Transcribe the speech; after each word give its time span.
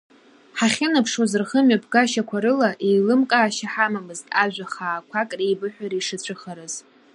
Ҳахьынаԥшуаз 0.57 1.31
рхымҩаԥгашьақәа 1.41 2.37
рыла 2.43 2.69
еилымкаашьа 2.87 3.67
ҳамамызт 3.73 4.25
ажәа 4.43 4.65
хаақәак 4.73 5.29
реибыҳәара 5.39 5.95
ишацәыхараз. 5.99 6.73